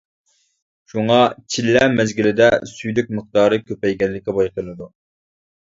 [0.93, 1.17] شۇڭا
[1.55, 4.91] چىللە مەزگىلىدە سۈيدۈك مىقدارى كۆپەيگەنلىكى بايقىلىدۇ.